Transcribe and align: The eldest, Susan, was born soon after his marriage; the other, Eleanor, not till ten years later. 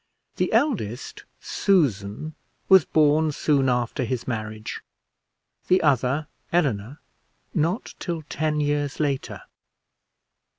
The 0.37 0.51
eldest, 0.51 1.25
Susan, 1.39 2.33
was 2.67 2.85
born 2.85 3.31
soon 3.33 3.69
after 3.69 4.03
his 4.03 4.27
marriage; 4.27 4.81
the 5.67 5.79
other, 5.83 6.25
Eleanor, 6.51 7.01
not 7.53 7.93
till 7.99 8.23
ten 8.23 8.59
years 8.59 8.99
later. 8.99 9.43